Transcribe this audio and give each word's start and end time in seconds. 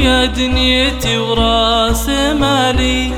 ويا 0.00 0.24
دنيتي 0.24 1.18
وراس 1.18 2.08
مالي. 2.08 3.12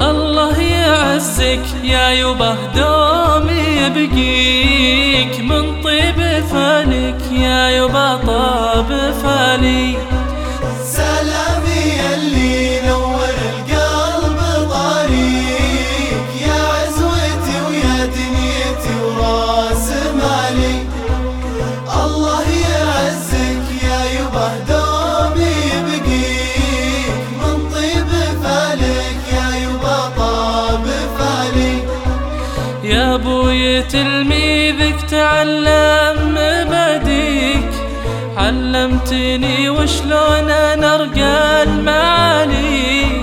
الله 0.00 0.60
يعزك 0.60 1.64
يا 1.84 2.10
يبه 2.10 2.56
دومي 2.76 3.62
يبقيك. 3.82 5.40
من 5.40 5.82
طيب 5.82 6.44
فالك 6.52 7.22
يا 7.32 7.70
يبه 7.70 8.16
طاب 8.16 9.14
فالي. 9.22 9.96
تلميذك 33.80 34.96
تعلم 35.10 36.38
بديك. 36.70 37.70
علمتني 38.36 39.70
وشلون 39.70 40.50
أنا 40.50 40.94
أرقى 40.94 41.62
المعاني. 41.62 43.18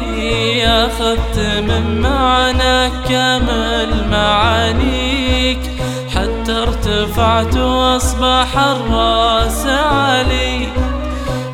أخذت 0.67 1.39
من 1.39 2.02
معناك 2.02 2.92
كامل 3.09 4.08
معانيك. 4.11 5.59
حتى 6.16 6.52
ارتفعت 6.52 7.58
وأصبح 7.58 8.58
الرأس 8.58 9.66
عالي. 9.66 10.67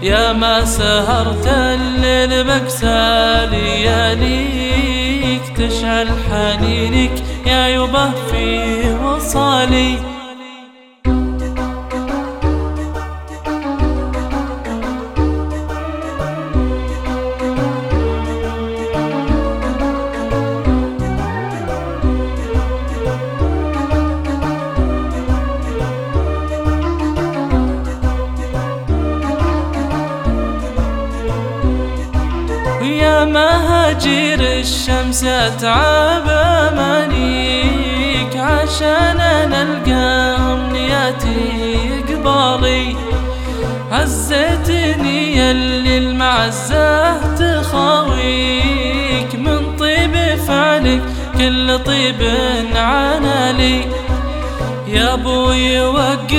يا 0.01 0.33
ما 0.33 0.65
سهرت 0.65 1.47
الليل 1.47 2.43
بكسى 2.43 3.47
لياليك 3.51 5.41
تشعل 5.57 6.07
حنينك 6.29 7.11
يا 7.51 7.67
يبه 7.67 8.11
في 8.11 8.45
وصالي. 9.03 10.11
يا 32.81 33.25
مهاجر 33.91 34.39
الشمس 34.59 35.23
اتعب 35.23 36.27
امانيك 36.71 38.37
عشان 38.37 39.19
أنا 39.19 39.61
القى 39.61 40.35
امنياتي 40.53 42.03
قبالي. 42.09 42.95
عزتني 43.91 45.37
يلي 45.37 45.97
المعزة 45.97 47.17
تخاويك 47.35 49.35
من 49.35 49.75
طيب 49.79 50.15
فعلك 50.47 51.01
كل 51.37 51.79
طيب 51.85 52.21
عنالي 52.75 53.85
يا 54.87 55.13
أبوي 55.13 55.79
وقف 55.81 56.31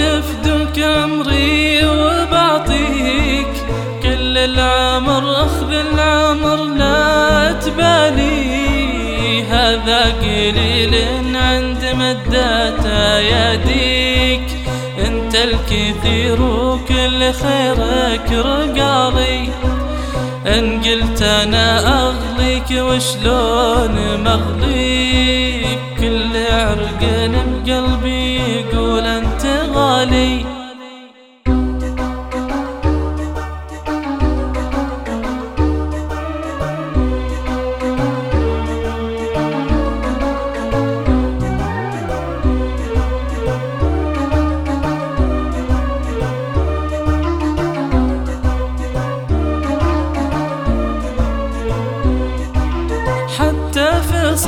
هذا 9.73 10.13
قليل 10.21 10.95
عند 11.37 11.85
مدة 11.95 13.19
يديك. 13.19 14.47
انت 15.07 15.35
الكثير 15.35 16.43
وكل 16.43 17.33
خيرك 17.33 18.33
رقالي 18.33 19.49
ان 20.47 20.81
قلت 20.81 21.23
أنا 21.23 21.67
اغليك 22.03 22.71
وشلون 22.71 23.97
مغليك 24.25 25.79
كل 26.01 26.37
عرق 26.51 27.01
بقلبي 27.03 28.12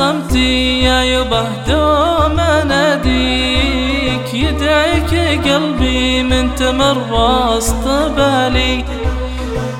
صمتي 0.05 0.83
يا 0.83 1.03
يبه 1.03 1.49
دوم 1.69 2.41
اناديك 2.41 4.35
يدعيك 4.35 5.13
قلبي 5.49 6.23
من 6.23 6.55
تمر 6.55 6.99
وسط 7.13 7.85
بالي. 8.17 8.85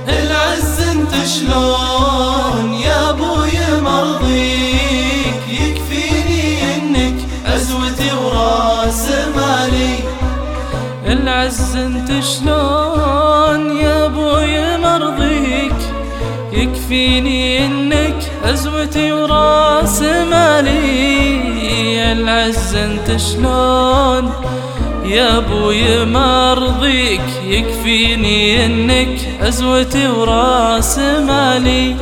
العز 0.09 0.81
انت 0.81 1.13
شلون 1.27 2.75
يا 2.75 3.11
أبوي 3.11 3.81
مرضيك؟ 3.83 5.43
يكفيني 5.61 6.45
إنك 6.75 7.19
عزوتي 7.47 8.11
وراس 8.23 9.09
مالي. 9.37 9.95
العز 11.07 11.77
انت 11.77 12.25
شلون 12.25 13.77
يا 13.77 14.07
أبوي 14.07 14.77
مرضيك؟ 14.77 15.81
يكفيني 16.53 17.67
إنك 17.67 18.24
عزوتي 18.45 19.13
وراس 19.13 20.03
مالي 20.03 22.13
العز 22.13 22.75
انت 22.75 23.17
شلون؟ 23.17 24.33
يا 25.05 25.39
أبوي 25.39 26.05
مرضيك 26.05 27.21
يكفيني 27.45 28.67
إنك 28.67 29.19
عزوتي 29.41 30.09
وراس 30.09 30.99
مالي. 30.99 31.97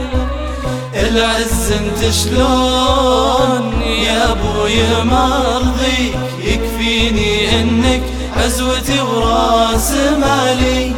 العز 0.95 1.73
انت 1.73 2.15
شلون؟ 2.15 3.73
يا 4.07 4.33
أبوي 4.33 5.05
مرضيك 5.05 6.17
يكفيني 6.45 7.61
إنك 7.61 8.03
عزوتي 8.37 9.01
وراس 9.01 9.93
مالي. 10.21 10.93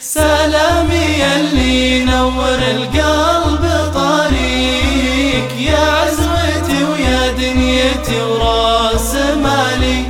سلامي 0.00 1.24
اللي 1.36 2.04
نور 2.04 2.58
القلب. 2.70 3.23
دنيتي 8.04 8.22
وراس 8.22 9.14
مالي. 9.14 10.04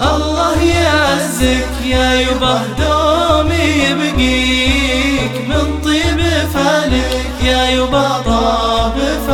الله 0.00 0.62
يعزك 0.62 1.68
يا 1.84 2.20
يبه 2.20 2.60
دومي 2.78 3.64
يبقيك. 3.84 5.48
من 5.48 5.80
طيب 5.84 6.20
فالك 6.54 7.24
يا 7.44 7.70
يبه 7.70 8.22
طارق 8.22 9.26